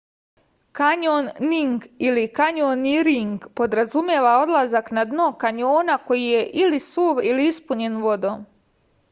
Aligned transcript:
кањонинг 0.77 1.83
или: 2.05 2.23
кањониринг 2.39 3.45
подразумева 3.61 4.33
одлазак 4.47 4.91
на 4.99 5.05
дно 5.13 5.29
кањона 5.45 5.99
који 6.09 6.27
је 6.33 6.43
или 6.65 6.83
сув 6.89 7.23
или 7.35 7.49
испуњен 7.53 8.03
водом 8.09 8.45